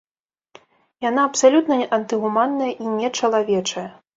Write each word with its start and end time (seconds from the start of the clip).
Яна 1.09 1.21
абсалютна 1.29 1.77
антыгуманная 1.99 2.71
і 2.83 2.99
нечалавечая. 2.99 3.89